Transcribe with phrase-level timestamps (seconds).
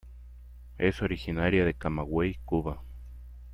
[0.79, 2.81] Es originaria de Camagüey, Cuba.